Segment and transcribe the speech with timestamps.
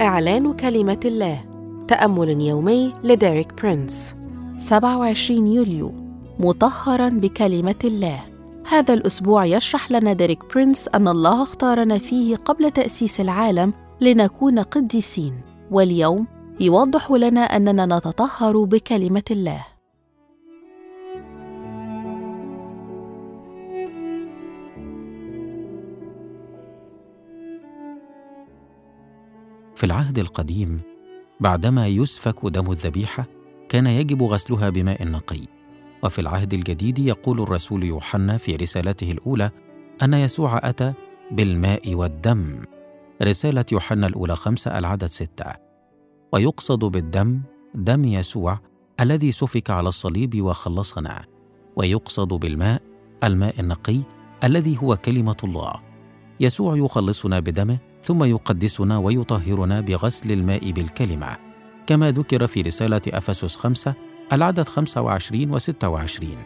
[0.00, 1.44] إعلان كلمة الله.
[1.88, 4.14] تأمل يومي لديريك برينس.
[4.58, 5.92] 27 يوليو.
[6.40, 8.20] مطهرا بكلمة الله.
[8.68, 15.34] هذا الأسبوع يشرح لنا ديريك برينس أن الله اختارنا فيه قبل تأسيس العالم لنكون قديسين.
[15.70, 16.26] واليوم
[16.60, 19.75] يوضح لنا أننا نتطهر بكلمة الله.
[29.76, 30.80] في العهد القديم
[31.40, 33.26] بعدما يسفك دم الذبيحة
[33.68, 35.40] كان يجب غسلها بماء نقي.
[36.02, 39.50] وفي العهد الجديد يقول الرسول يوحنا في رسالته الأولى
[40.02, 40.92] أن يسوع أتى
[41.30, 42.62] بالماء والدم.
[43.22, 45.52] رسالة يوحنا الأولى خمسة العدد ستة.
[46.32, 47.40] ويقصد بالدم
[47.74, 48.58] دم يسوع
[49.00, 51.24] الذي سفك على الصليب وخلصنا.
[51.76, 52.82] ويقصد بالماء
[53.24, 54.00] الماء النقي
[54.44, 55.72] الذي هو كلمة الله.
[56.40, 61.36] يسوع يخلصنا بدمه ثم يقدسنا ويطهرنا بغسل الماء بالكلمة
[61.86, 63.94] كما ذكر في رسالة أفسس خمسة
[64.32, 66.36] العدد 25 و 26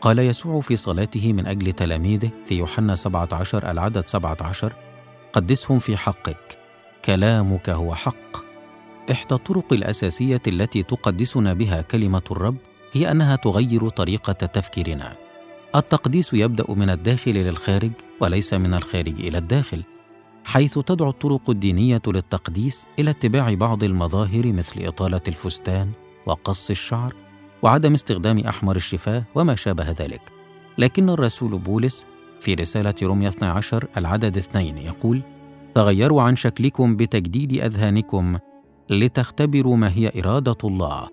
[0.00, 4.72] قال يسوع في صلاته من أجل تلاميذه في يوحنا 17 العدد 17
[5.32, 6.58] قدسهم في حقك
[7.04, 8.36] كلامك هو حق.
[9.10, 12.56] إحدى الطرق الأساسية التي تقدسنا بها كلمة الرب
[12.92, 15.16] هي أنها تغير طريقة تفكيرنا.
[15.76, 19.82] التقديس يبدأ من الداخل للخارج وليس من الخارج إلى الداخل.
[20.46, 25.90] حيث تدعو الطرق الدينية للتقديس إلى اتباع بعض المظاهر مثل إطالة الفستان
[26.26, 27.14] وقص الشعر
[27.62, 30.20] وعدم استخدام أحمر الشفاه وما شابه ذلك.
[30.78, 32.06] لكن الرسول بولس
[32.40, 35.22] في رسالة روميا 12 العدد اثنين يقول
[35.74, 38.38] تغيروا عن شكلكم بتجديد أذهانكم
[38.90, 41.08] لتختبروا ما هي إرادة الله.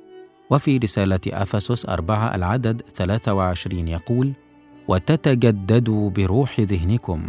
[0.50, 4.34] وفي رسالة أفسس 4 العدد 23 يقول
[4.88, 7.24] وتتجددوا بروح ذهنكم.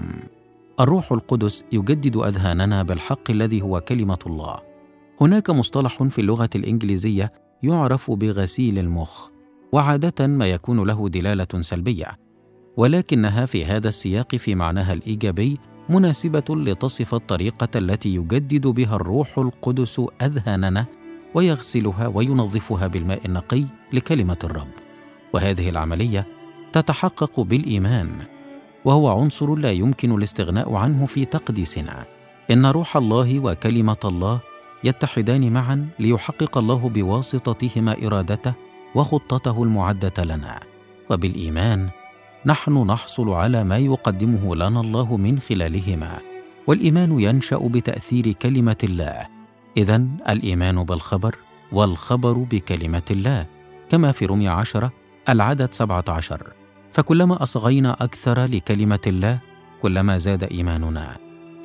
[0.80, 4.61] الروح القدس يجدد أذهاننا بالحق الذي هو كلمة الله.
[5.20, 9.29] هناك مصطلح في اللغة الإنجليزية يعرف بغسيل المخ
[9.73, 12.18] وعادة ما يكون له دلالة سلبية.
[12.77, 15.58] ولكنها في هذا السياق في معناها الإيجابي
[15.89, 20.86] مناسبة لتصف الطريقة التي يجدد بها الروح القدس أذهاننا
[21.34, 24.73] ويغسلها وينظفها بالماء النقي لكلمة الرب.
[25.34, 26.27] وهذه العملية
[26.73, 28.11] تتحقق بالإيمان.
[28.84, 32.06] وهو عنصر لا يمكن الاستغناء عنه في تقديسنا.
[32.50, 34.40] إن روح الله وكلمة الله
[34.84, 38.55] يتحدان معا ليحقق الله بواسطتهما إرادته
[38.95, 40.61] وخطته المعدة لنا.
[41.11, 41.89] وبالإيمان
[42.46, 46.18] نحن نحصل على ما يقدمه لنا الله من خلالهما.
[46.66, 49.27] والإيمان ينشأ بتأثير كلمة الله.
[49.77, 51.36] اذا الإيمان بالخبر
[51.72, 53.46] والخبر بكلمة الله.
[53.90, 54.92] كما في رمي عشرة
[55.28, 56.64] العدد سبعة عشر.
[56.94, 59.38] فكلما أصغينا أكثر لكلمة الله
[59.82, 61.16] كلما زاد إيماننا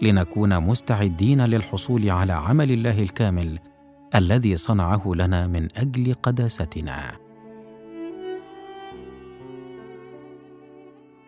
[0.01, 3.59] لنكون مستعدين للحصول على عمل الله الكامل
[4.15, 7.17] الذي صنعه لنا من أجل قداستنا.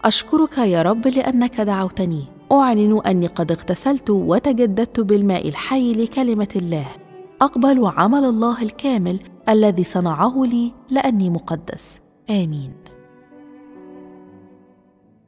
[0.04, 2.26] أشكرك يا رب لأنك دعوتني.
[2.52, 6.88] أعلن أني قد اغتسلت وتجددت بالماء الحي لكلمة الله.
[7.42, 9.20] أقبل عمل الله الكامل
[9.50, 12.00] الذي صنعه لي لأني مقدس.
[12.30, 12.81] آمين.